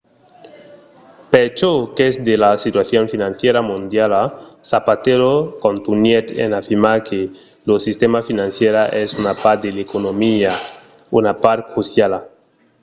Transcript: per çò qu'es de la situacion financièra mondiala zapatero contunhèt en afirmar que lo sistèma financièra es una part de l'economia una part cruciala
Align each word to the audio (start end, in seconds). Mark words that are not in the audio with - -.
per 1.31 1.47
çò 1.59 1.71
qu'es 1.97 2.15
de 2.27 2.35
la 2.43 2.51
situacion 2.63 3.05
financièra 3.13 3.59
mondiala 3.71 4.23
zapatero 4.71 5.33
contunhèt 5.63 6.25
en 6.43 6.49
afirmar 6.59 6.97
que 7.07 7.19
lo 7.67 7.75
sistèma 7.87 8.19
financièra 8.29 8.81
es 9.03 9.09
una 9.21 9.33
part 9.43 9.59
de 9.65 9.71
l'economia 9.75 10.53
una 11.19 11.33
part 11.43 11.61
cruciala 11.71 12.19